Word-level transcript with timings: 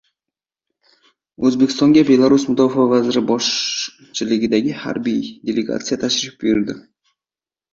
O‘zbekistonga 1.49 2.03
Belarus 2.07 2.45
mudofaa 2.51 2.87
vaziri 2.93 3.23
boshchiligidagi 3.33 4.75
harbiy 4.87 5.21
delegatsiya 5.51 6.01
tashrif 6.07 6.41
buyurdi 6.43 6.81